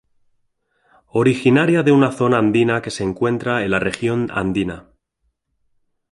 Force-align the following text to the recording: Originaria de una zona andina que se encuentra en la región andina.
Originaria 1.19 1.83
de 1.89 1.93
una 1.97 2.09
zona 2.21 2.39
andina 2.43 2.79
que 2.87 2.93
se 2.97 3.03
encuentra 3.03 3.63
en 3.63 3.69
la 3.69 3.77
región 3.87 4.29
andina. 4.33 4.85